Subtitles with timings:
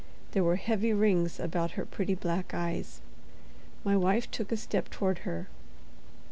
[0.31, 3.01] There were heavy rings about her pretty black eyes.
[3.83, 5.47] My wife took a step toward her.